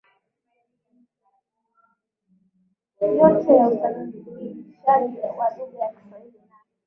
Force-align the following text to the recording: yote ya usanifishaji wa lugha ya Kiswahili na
yote 3.01 3.55
ya 3.55 3.67
usanifishaji 3.67 5.17
wa 5.37 5.57
lugha 5.57 5.79
ya 5.85 5.93
Kiswahili 5.93 6.37
na 6.49 6.55